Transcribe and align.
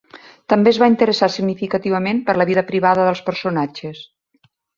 També 0.51 0.71
es 0.75 0.77
va 0.83 0.87
interessar 0.93 1.29
significativament 1.33 2.23
per 2.31 2.35
la 2.43 2.49
vida 2.53 2.65
privada 2.73 3.05
dels 3.11 3.23
personatges. 3.29 4.03